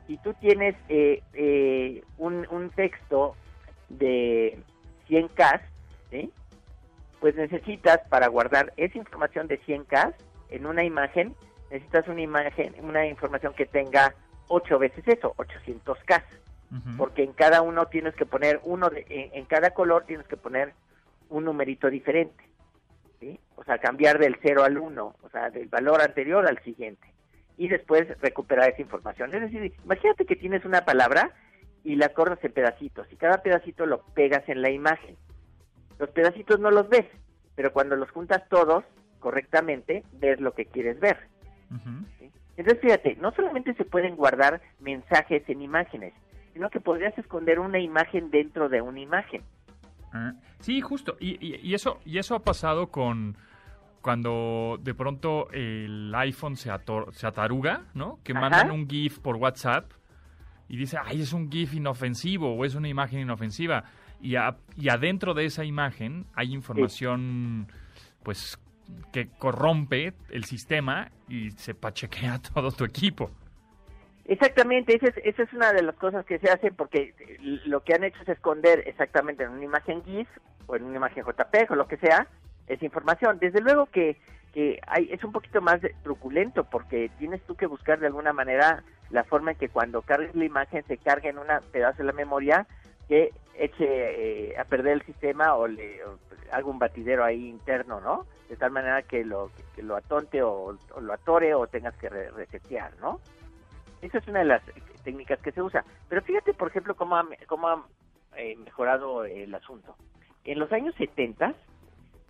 [0.07, 3.37] si tú tienes eh, eh, un, un texto
[3.91, 4.59] de
[5.09, 5.61] 100K,
[6.11, 6.33] ¿sí?
[7.21, 10.15] pues necesitas para guardar esa información de 100K
[10.53, 11.35] en una imagen,
[11.71, 14.15] necesitas una imagen, una información que tenga
[14.49, 16.23] 8 veces eso, 800K,
[16.71, 16.97] Ujú.
[16.97, 20.37] porque en cada uno tienes que poner uno de, en, en cada color tienes que
[20.37, 20.73] poner
[21.29, 22.45] un numerito diferente,
[23.21, 23.39] ¿sí?
[23.57, 27.13] O sea, cambiar del 0 al 1, o sea, del valor anterior al siguiente
[27.57, 29.35] y después recuperar esa información.
[29.35, 31.31] Es decir, imagínate que tienes una palabra
[31.85, 35.17] y la cortas en pedacitos y cada pedacito lo pegas en la imagen.
[35.99, 37.07] Los pedacitos no los ves,
[37.55, 38.85] pero cuando los juntas todos
[39.23, 41.17] correctamente, ves lo que quieres ver.
[42.57, 46.13] Entonces, fíjate, no solamente se pueden guardar mensajes en imágenes,
[46.53, 49.43] sino que podrías esconder una imagen dentro de una imagen.
[50.13, 51.17] Ah, Sí, justo.
[51.19, 53.37] Y, y- y eso, y eso ha pasado con
[54.03, 58.19] cuando de pronto el iPhone se, ator- se ataruga, ¿no?
[58.25, 58.41] Que Ajá.
[58.41, 59.91] mandan un GIF por WhatsApp
[60.69, 63.85] y dice, ay, es un GIF inofensivo o es una imagen inofensiva.
[64.21, 67.67] Y, a- y adentro de esa imagen hay información,
[68.23, 68.59] pues,
[69.13, 73.31] que corrompe el sistema y se pachequea todo tu equipo.
[74.25, 77.83] Exactamente, esa es, esa es una de las cosas que se hacen porque eh, lo
[77.83, 80.29] que han hecho es esconder exactamente en una imagen GIF
[80.67, 82.29] o en una imagen JPEG o lo que sea
[82.69, 83.39] esa información.
[83.41, 84.17] Desde luego que,
[84.55, 88.85] que hay, es un poquito más truculento porque tienes tú que buscar de alguna manera
[89.11, 92.13] la forma en que cuando cargues la imagen se cargue en un pedazo de la
[92.13, 92.67] memoria
[93.09, 96.19] que eche eh, a perder el sistema o le o
[96.53, 98.27] haga un batidero ahí interno, ¿no?
[98.49, 102.09] De tal manera que lo, que, lo atonte o, o lo atore o tengas que
[102.09, 103.21] re- resetear, ¿no?
[104.03, 104.73] Esa es una de las eh,
[105.05, 105.85] técnicas que se usa.
[106.09, 107.87] Pero fíjate, por ejemplo, cómo ha, cómo ha
[108.37, 109.97] eh, mejorado el asunto.
[110.45, 111.55] En los años 70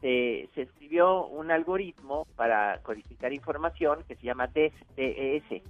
[0.02, 4.74] eh, se escribió un algoritmo para codificar información que se llama DES.
[4.96, 5.62] que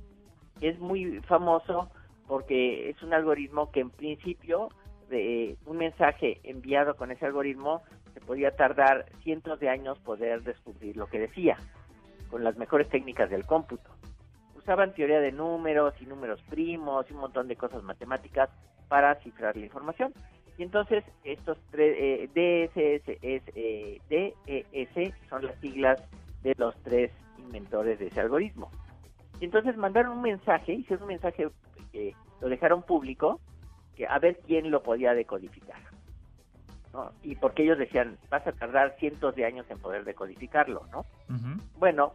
[0.60, 1.90] Es muy famoso
[2.26, 4.70] porque es un algoritmo que en principio
[5.66, 7.82] un mensaje enviado con ese algoritmo
[8.14, 11.56] se podía tardar cientos de años poder descubrir lo que decía
[12.30, 13.90] con las mejores técnicas del cómputo
[14.62, 18.48] usaban teoría de números y números primos y un montón de cosas matemáticas
[18.88, 20.12] para cifrar la información.
[20.58, 26.00] Y entonces estos tres eh, DSS, eh, DES son las siglas
[26.42, 28.70] de los tres inventores de ese algoritmo.
[29.40, 31.48] Y entonces mandaron un mensaje, hicieron un mensaje
[31.90, 33.40] que lo dejaron público,
[34.06, 35.80] a ver quién lo podía decodificar.
[36.92, 37.12] ¿no?
[37.22, 41.06] Y porque ellos decían, vas a tardar cientos de años en poder decodificarlo, ¿no?
[41.78, 42.12] Bueno,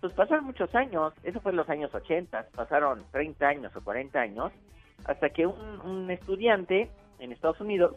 [0.00, 4.20] pues pasaron muchos años, eso fue en los años 80, pasaron 30 años o 40
[4.20, 4.52] años,
[5.04, 7.96] hasta que un, un estudiante en Estados Unidos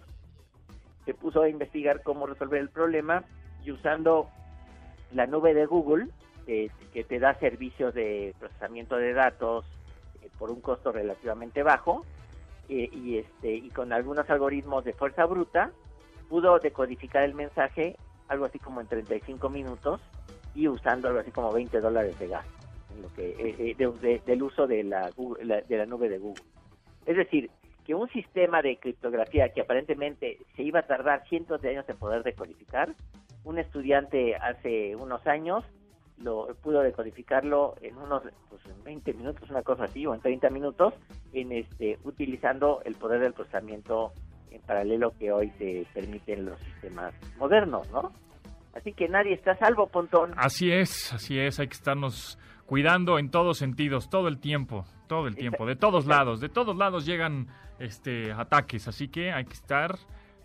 [1.06, 3.24] se puso a investigar cómo resolver el problema
[3.64, 4.30] y usando
[5.14, 6.08] la nube de Google,
[6.48, 9.66] eh, que te da servicios de procesamiento de datos
[10.22, 12.06] eh, por un costo relativamente bajo,
[12.70, 15.72] eh, y, este, y con algunos algoritmos de fuerza bruta,
[16.30, 17.96] pudo decodificar el mensaje
[18.30, 20.00] algo así como en 35 minutos
[20.56, 22.46] y usando algo así como 20 dólares de gas
[22.96, 25.86] en lo que eh, eh, de- de- del uso de la, Google- la- de la
[25.86, 26.44] nube de Google.
[27.06, 27.50] Es decir,
[27.86, 31.98] que un sistema de criptografía que aparentemente se iba a tardar cientos de años en
[31.98, 32.94] poder decodificar,
[33.44, 35.66] un estudiante hace unos años
[36.24, 40.50] lo pudo decodificarlo en unos pues, en 20 minutos, una cosa así, o en 30
[40.50, 40.94] minutos,
[41.34, 44.14] en este utilizando el poder del procesamiento
[44.52, 48.12] en paralelo que hoy te permiten los sistemas modernos, ¿no?
[48.74, 50.34] Así que nadie está a salvo, Pontón.
[50.36, 55.28] Así es, así es, hay que estarnos cuidando en todos sentidos, todo el tiempo, todo
[55.28, 57.48] el tiempo, de todos lados, de todos lados llegan
[57.80, 59.96] este ataques, así que hay que estar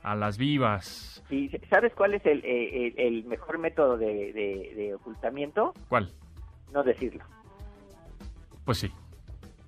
[0.02, 1.22] a las vivas.
[1.30, 5.74] ¿Y sabes cuál es el, eh, el- el mejor método de, de- de ocultamiento?
[5.88, 6.10] ¿Cuál?
[6.72, 7.24] No decirlo.
[8.64, 8.92] Pues sí.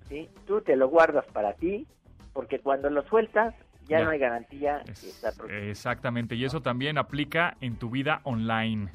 [0.09, 0.29] ¿sí?
[0.47, 1.87] Tú te lo guardas para ti,
[2.33, 3.55] porque cuando lo sueltas,
[3.87, 4.05] ya, Ya.
[4.05, 8.89] no hay garantía que Es- está exactamente, y eso también aplica en tu vida online.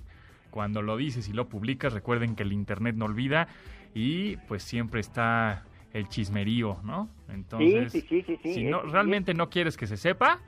[0.52, 3.48] Cuando lo dices y lo publicas, recuerden que el internet no olvida
[3.94, 7.10] y pues siempre está el chismerío, ¿no?
[7.30, 8.54] Entonces, sí, sí, sí, sí.
[8.54, 10.40] si no, realmente no quieres que se sepa,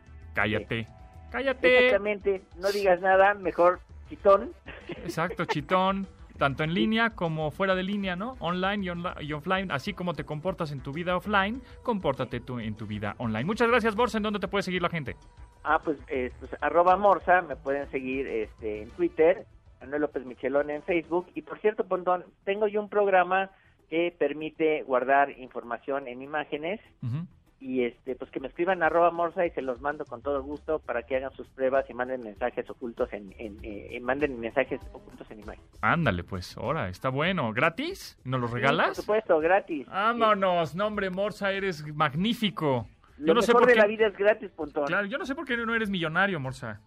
[0.41, 0.88] cállate.
[1.32, 1.86] Cállate.
[1.86, 4.54] Exactamente, no digas nada, mejor chitón.
[4.88, 6.08] Exacto, chitón.
[6.38, 8.36] Tanto en línea como fuera de línea, ¿no?
[8.39, 9.71] Online y, onla- y offline.
[9.71, 13.43] Así como te comportas en tu vida offline, compórtate tú en tu vida online.
[13.45, 14.17] Muchas gracias, Borsa.
[14.17, 15.15] ¿En dónde te puede seguir la gente?
[15.63, 19.45] Ah, pues, eh, pues, arroba Morsa, me pueden seguir este, en Twitter,
[19.82, 21.28] Manuel López Michelón en Facebook.
[21.34, 23.50] Y por cierto, Pontón, tengo yo un programa
[23.89, 27.26] que permite guardar información en imágenes Ujú.
[27.60, 30.79] Y este pues que me escriban arroba morsa y se los mando con todo gusto
[30.79, 34.79] para que hagan sus pruebas y manden mensajes ocultos en, en, eh, eh, manden mensajes
[34.94, 35.63] ocultos en imagen.
[35.82, 37.52] Ándale, pues, ahora, está bueno.
[37.54, 38.19] ¿Gratis?
[38.23, 38.98] ¿Nos lo Sí, por regalas?
[38.98, 39.88] supuesto, gratis.
[39.88, 42.88] Vámonos, nombre Morsa, eres magnífico.
[43.17, 44.84] Lo no sé por de qué- la vida es gratis, punto.
[44.86, 46.82] Claro, yo no sé por qué no eres millonario, Morsa.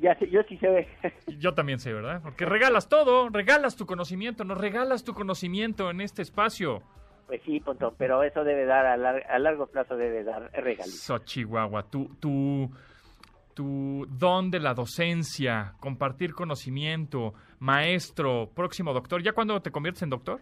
[0.00, 0.86] Ya sé, yo sí sé.
[1.38, 2.20] Yo también sé, ¿verdad?
[2.22, 6.82] Porque regalas todo, regalas tu conocimiento, nos regalas tu conocimiento en este espacio.
[7.32, 7.94] Pues sí, punto.
[7.96, 10.90] Pero eso debe dar, a, lar- a largo plazo debe dar regalías.
[10.98, 12.70] So, Chihuahua, tu, tu,
[13.54, 19.22] tu don de la docencia, compartir conocimiento, maestro, próximo doctor.
[19.22, 20.40] ¿Ya cuándo te conviertes en doctor?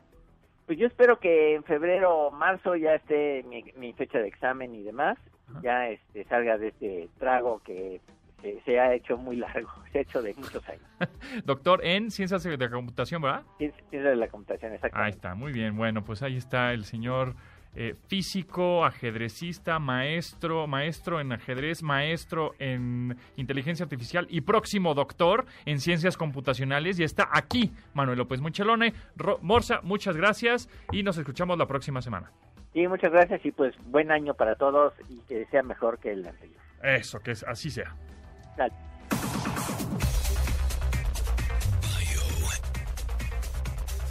[0.66, 4.74] Pues yo espero que en febrero o marzo ya esté mi, mi fecha de examen
[4.74, 5.16] y demás.
[5.62, 8.00] Ya este, salga de este trago que
[8.42, 9.68] se, se ha hecho muy largo.
[9.92, 10.84] Se ha hecho de muchos años.
[11.44, 13.42] Doctor en ciencias de la computación, ¿verdad?
[13.58, 15.16] Ciencia ciencia de la computación, Ahí exactamente.
[15.16, 15.76] está, muy bien.
[15.76, 17.34] Bueno, pues ahí está el señor
[17.74, 25.80] eh, físico, ajedrecista, maestro, maestro en ajedrez, maestro en inteligencia artificial y próximo doctor en
[25.80, 27.00] ciencias computacionales.
[27.00, 28.92] Y está aquí, Manuel López Muchelone.
[29.16, 32.30] Ro- Morsa, muchas gracias y nos escuchamos la próxima semana.
[32.72, 36.24] Sí, muchas gracias y pues buen año para todos y que sea mejor que el
[36.26, 36.60] anterior.
[36.82, 37.94] Eso, que así sea.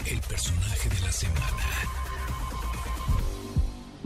[0.05, 1.98] El personaje de la semana.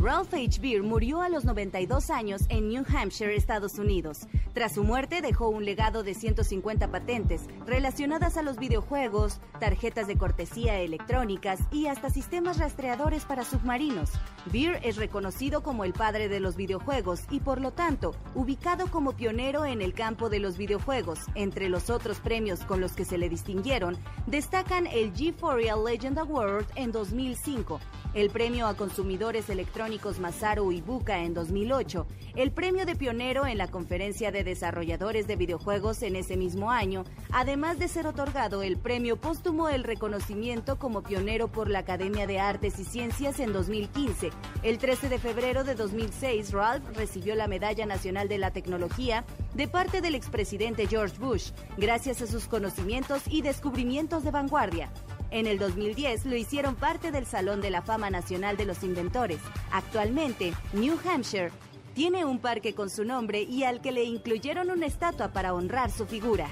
[0.04, 0.60] Ralph H.
[0.60, 4.28] Beer murió a los 92 años en New Hampshire, Estados Unidos.
[4.54, 10.18] Tras su muerte dejó un legado de 150 patentes relacionadas a los videojuegos, tarjetas de
[10.18, 14.12] cortesía electrónicas y hasta sistemas rastreadores para submarinos.
[14.52, 19.14] Beer es reconocido como el padre de los videojuegos y por lo tanto ubicado como
[19.14, 21.20] pionero en el campo de los videojuegos.
[21.34, 23.98] Entre los otros premios con los que se le distinguieron
[24.28, 27.80] destacan el G4 Legend Award en 2005,
[28.14, 32.06] el premio a consumidores electrónicos Masaru Ibuka en 2008,
[32.36, 37.06] el premio de pionero en la conferencia de desarrolladores de videojuegos en ese mismo año,
[37.32, 42.40] además de ser otorgado el premio póstumo el reconocimiento como pionero por la Academia de
[42.40, 44.30] Artes y Ciencias en 2015.
[44.62, 49.68] El 13 de febrero de 2006, Ralph recibió la Medalla Nacional de la Tecnología de
[49.68, 54.92] parte del expresidente George Bush, gracias a sus conocimientos y descubrimientos de vanguardia.
[55.34, 59.40] En el 2010 lo hicieron parte del Salón de la Fama Nacional de los Inventores.
[59.72, 61.50] Actualmente, New Hampshire
[61.96, 65.90] tiene un parque con su nombre y al que le incluyeron una estatua para honrar
[65.90, 66.48] su figura.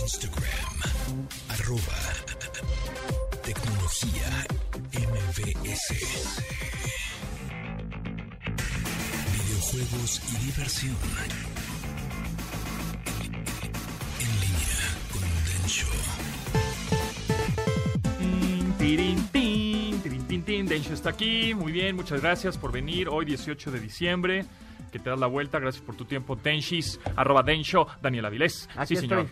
[0.00, 1.26] Instagram.
[1.48, 1.98] Arroba.
[3.42, 4.46] Tecnología.
[4.92, 5.94] MBS.
[9.32, 11.51] Videojuegos y diversión.
[20.52, 20.66] Tin.
[20.66, 21.54] Densho está aquí.
[21.54, 23.08] Muy bien, muchas gracias por venir.
[23.08, 24.44] Hoy 18 de diciembre.
[24.90, 25.58] Que te das la vuelta.
[25.58, 26.36] Gracias por tu tiempo.
[26.36, 28.68] Denshis, arroba Densho, Daniel Avilés.
[28.76, 29.08] Aquí sí, estoy.
[29.08, 29.26] señor.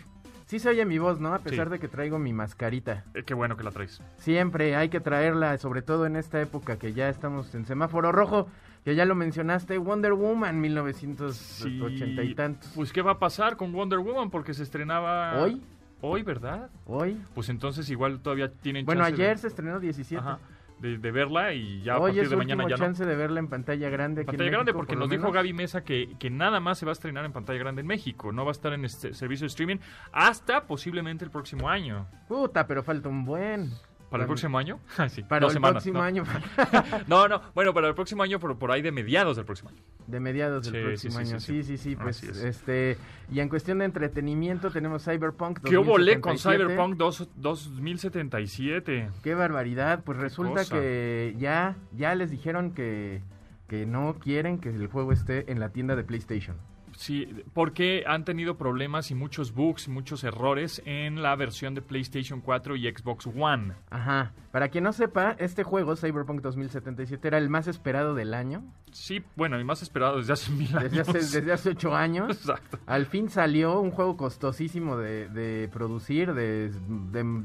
[0.47, 1.33] Sí se oye mi voz, ¿no?
[1.35, 1.73] A pesar Sí.
[1.73, 3.05] de que traigo mi mascarita.
[3.13, 4.01] Eh, qué bueno que la traes.
[4.17, 8.47] Siempre hay que traerla, sobre todo en esta época que ya estamos en semáforo rojo,
[8.83, 12.71] que ya lo mencionaste, Wonder Woman 1980 y tantos.
[12.75, 14.29] Pues, ¿qué va a pasar con Wonder Woman?
[14.31, 15.39] Porque se estrenaba...
[15.41, 15.61] ¿Hoy?
[16.01, 16.69] Hoy, ¿verdad?
[16.85, 17.15] Hoy.
[17.35, 20.19] Pues entonces igual todavía tienen Bueno, de- ayer se estrenó 17.
[20.19, 20.39] Ajá,
[20.81, 22.77] de, de verla y ya a Hoy partir es de mañana ya no.
[22.77, 24.21] chance de verla en pantalla grande.
[24.21, 25.31] aquí en Pantalla grande porque por nos dijo.
[25.31, 28.31] Gaby Mesa que, que nada más se va a estrenar en pantalla grande en México,
[28.31, 29.77] no va a estar en este servicio de streaming
[30.11, 32.07] hasta posiblemente el próximo año.
[32.27, 33.71] Puta, pero falta un buen.
[34.11, 34.79] ¿Para el próximo año?
[34.97, 36.03] Ah, sí, Para el semanas, próximo no.
[36.03, 36.23] año.
[37.07, 39.79] No, no, bueno, para el próximo año, pero por ahí de mediados del próximo año.
[40.05, 41.39] De mediados del Sí, próximo sí, año.
[41.39, 41.95] sí, Sí, sí.
[41.95, 42.37] Pues, es.
[42.43, 42.97] este.
[43.31, 45.59] Y en cuestión de entretenimiento tenemos Cyberpunk.
[45.61, 46.73] ¿Qué volé con 2077.
[46.73, 49.09] Cyberpunk dos- 2077?
[49.23, 50.03] Qué barbaridad.
[50.03, 50.75] Pues resulta cosa.
[50.75, 53.21] que ya, ya les dijeron que,
[53.67, 56.57] que no quieren que el juego esté en la tienda de PlayStation.
[57.01, 62.41] Sí, porque han tenido problemas y muchos bugs, muchos errores en la versión de PlayStation
[62.41, 63.73] 4 y Xbox One.
[63.89, 64.33] Ajá.
[64.51, 68.63] Para quien no sepa, este juego, Cyberpunk 2077, era el más esperado del año.
[68.91, 70.91] Sí, bueno, y más esperado desde hace mil años.
[70.91, 72.29] Desde hace, desde hace ocho años.
[72.37, 72.77] Exacto.
[72.85, 77.43] Al fin salió un juego costosísimo de, de producir, de, de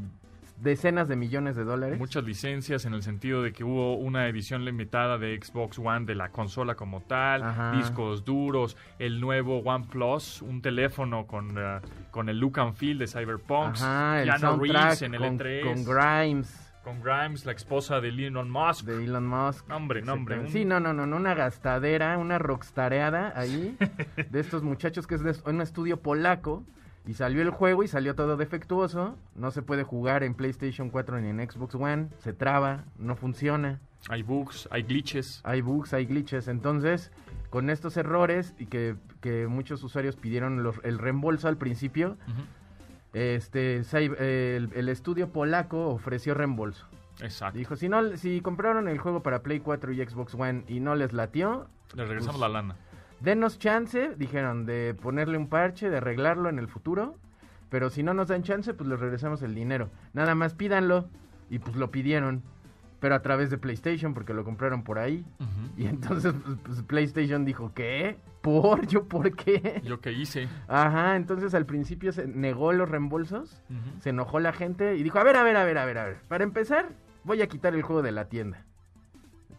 [0.61, 1.99] decenas de millones de dólares.
[1.99, 6.15] Muchas licencias en el sentido de que hubo una edición limitada de Xbox One de
[6.15, 7.73] la consola como tal, Ajá.
[7.73, 11.81] discos duros, el nuevo OnePlus, un teléfono con, eh,
[12.11, 16.63] con el look and feel de Cyberpunk, Keanu Reeves en el con, E3, con Grimes
[16.87, 18.85] con Grimes, la esposa de Elon Musk.
[18.87, 19.69] de Elon Musk.
[19.73, 23.77] Hombre, no, hombre, un- Sí, no, no, no, no, una gastadera, una rockstareada ahí
[24.31, 26.63] de estos muchachos que es de un estudio polaco
[27.07, 31.21] y salió el juego y salió todo defectuoso, no se puede jugar en PlayStation 4
[31.21, 33.81] ni en Xbox One, se traba, no funciona.
[34.09, 35.41] Hay bugs, hay glitches.
[35.45, 36.49] hay bugs, hay glitches.
[36.49, 37.11] Entonces,
[37.51, 42.17] con estos errores y que, que muchos usuarios pidieron los- el reembolso al principio,
[43.13, 43.77] este
[44.57, 46.87] el, el estudio polaco ofreció reembolso.
[47.23, 47.59] Exacto.
[47.59, 50.95] Dijo, si no, si compraron el juego para Play 4 y Xbox One y no
[50.95, 52.77] les latió, Le regresamos Pues- la lana.
[53.21, 57.17] Denos chance, dijeron, de ponerle un parche, de arreglarlo en el futuro,
[57.69, 59.91] pero si no nos dan chance, pues les regresamos el dinero.
[60.13, 61.09] Nada más pídanlo,
[61.51, 62.43] y pues lo pidieron,
[63.01, 65.25] pero a través de PlayStation, porque lo compraron por ahí.
[65.77, 68.17] Y entonces pues, pues, PlayStation dijo, ¿qué?
[68.41, 68.87] ¿Por?
[68.87, 69.83] ¿Yo por qué?
[69.85, 70.49] Yo que hice.
[70.69, 73.63] Ajá, entonces al principio se negó los reembolsos,
[74.01, 76.05] se enojó la gente y dijo, a ver, a ver, a ver, a ver, a
[76.07, 76.17] ver.
[76.29, 76.89] Para empezar,
[77.25, 78.65] voy a quitar el juego de la tienda.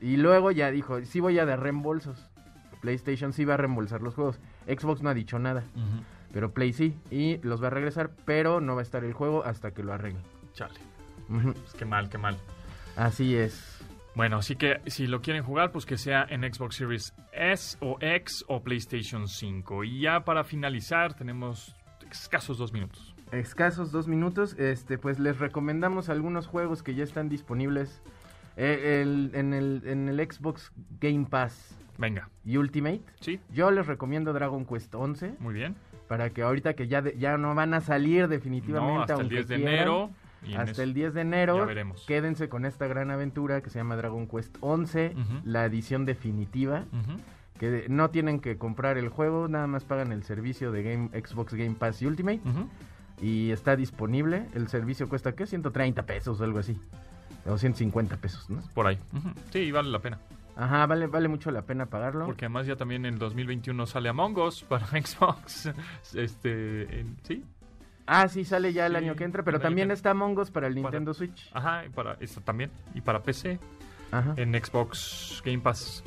[0.02, 2.32] Y luego ya dijo, sí voy a dar reembolsos.
[2.82, 4.40] PlayStation sí va a reembolsar los juegos.
[4.68, 5.64] Xbox no ha dicho nada,
[6.32, 6.96] pero Play sí.
[7.12, 9.94] Y los va a regresar, pero no va a estar el juego hasta que lo
[9.94, 10.24] arreglen.
[10.54, 10.80] Chale.
[11.28, 12.38] Pues qué mal, qué mal.
[12.96, 13.78] Así es.
[14.16, 17.98] Bueno, así que si lo quieren jugar, pues que sea en Xbox Series S o
[18.02, 19.84] X o PlayStation 5.
[19.84, 21.76] Y ya para finalizar, tenemos
[22.10, 23.14] escasos dos minutos.
[23.32, 28.02] Escasos dos minutos, este, pues les recomendamos algunos juegos que ya están disponibles
[28.58, 33.02] eh, el- en, el, en el Xbox Game Pass Venga, y Ultimate.
[33.22, 33.40] ¿sí?
[33.54, 35.76] Yo les recomiendo Dragon Quest 11 Muy bien.
[36.08, 39.20] para que ahorita que ya, de- ya no van a salir definitivamente No, hasta el
[39.22, 40.10] aunque 10 de quieran, enero.
[40.46, 42.06] y hasta eso- el 10 de enero ya veremos.
[42.06, 45.34] quédense con esta gran aventura que se llama Dragon Quest 11, Ujú.
[45.46, 47.20] la edición definitiva, Ujú.
[47.60, 51.56] que no tienen que comprar el juego, nada más pagan el servicio de Game Xbox
[51.56, 52.42] Game Pass y Ultimate
[53.20, 54.46] y está disponible.
[54.54, 55.48] El servicio cuesta ¿qué?
[55.48, 56.80] 130 pesos o algo así.
[57.48, 58.62] O 150 pesos, ¿no?
[58.74, 58.98] Por ahí.
[59.52, 60.20] Sí, vale la pena.
[60.56, 62.26] Ajá, vale, vale mucho la pena pagarlo.
[62.26, 65.70] Porque además ya también en 2021 sale Among Us para Xbox.
[66.16, 67.44] Este, en- ¿sí?
[68.06, 70.68] Ah, sí, sale ya el Sí, año que entra, pero también está Among Us para
[70.68, 71.50] el Para- Nintendo Switch.
[71.54, 72.72] Ajá, y para esto también.
[72.96, 73.60] Y para PC
[74.12, 74.34] Ajá.
[74.38, 76.04] en Xbox Game Pass.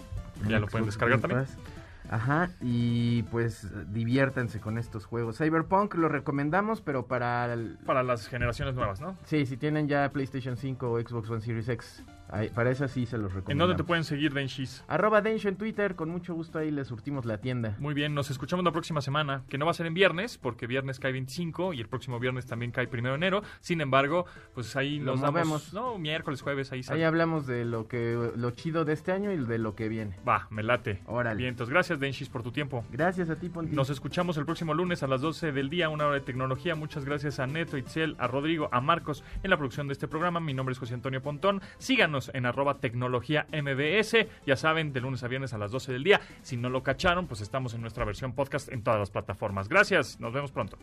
[0.48, 1.44] Ya lo pueden descargar Game también.
[1.46, 1.69] Pass.
[2.12, 5.38] Ajá, y pues diviértanse con estos juegos.
[5.38, 7.52] Cyberpunk lo recomendamos, pero para...
[7.52, 9.16] el- Para las generaciones nuevas, ¿no?
[9.24, 13.06] Sí, si tienen ya PlayStation 5 o Xbox One Series X, ahí- para esas sí
[13.06, 13.68] se los ¿En recomendamos.
[13.70, 14.84] dónde te pueden seguir, Denshis?
[14.88, 17.76] Arroba Densho en Twitter, con mucho gusto ahí les surtimos la tienda.
[17.78, 20.66] Muy bien, nos escuchamos la próxima semana, que no va a ser en viernes, porque
[20.66, 23.42] viernes cae 25 y el próximo viernes también cae primero de enero.
[23.60, 25.72] Sin embargo, pues ahí Lo nos damos, movemos.
[25.74, 27.04] no, miércoles, jueves, ahí Ahí sale.
[27.04, 30.16] hablamos de lo que lo chido de este año y de lo que viene.
[30.26, 31.02] Va, me late.
[31.06, 31.36] Órale.
[31.38, 32.84] Bien, entonces gracias, Denshis, por tu tiempo.
[32.90, 33.74] Gracias a ti, Ponti.
[33.74, 36.74] Nos escuchamos el próximo lunes a las 12 del día, una hora de tecnología.
[36.74, 40.40] Muchas gracias a Neto, Itzel, a Rodrigo, a Marcos en la producción de este programa.
[40.40, 41.60] Mi nombre es José Antonio Pontón.
[41.78, 44.26] Síganos en arroba tecnología MBS.
[44.46, 46.20] Ya saben, de lunes a viernes a las 12 del día.
[46.42, 49.68] Si no lo cacharon, pues estamos en nuestra versión podcast en todas las plataformas.
[49.68, 50.76] Gracias, nos vemos pronto.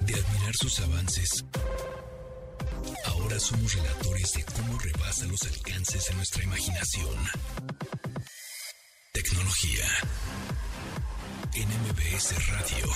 [0.00, 1.44] De admirar sus avances,
[3.06, 7.16] ahora somos relatores de cómo rebasa los alcances de nuestra imaginación.
[9.12, 9.84] Tecnología.
[11.54, 12.86] En MBS Radio.